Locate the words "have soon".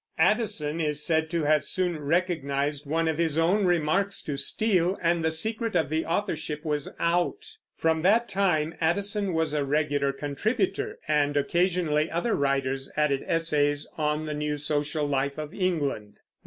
1.43-1.99